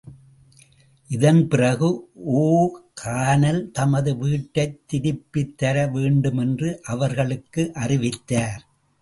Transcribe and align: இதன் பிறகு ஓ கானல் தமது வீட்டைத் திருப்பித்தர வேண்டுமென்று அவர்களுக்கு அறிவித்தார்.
இதன் 1.09 1.47
பிறகு 1.47 2.09
ஓ 2.13 2.71
கானல் 2.93 3.71
தமது 3.71 4.17
வீட்டைத் 4.17 4.81
திருப்பித்தர 4.93 5.91
வேண்டுமென்று 5.91 6.81
அவர்களுக்கு 6.83 7.73
அறிவித்தார். 7.73 8.67